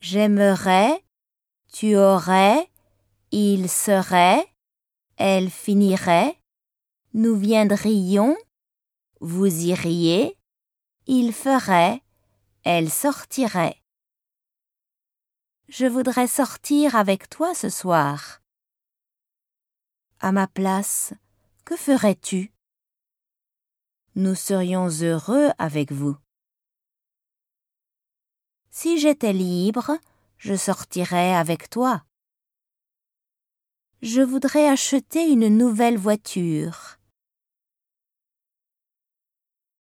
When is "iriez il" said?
9.46-11.32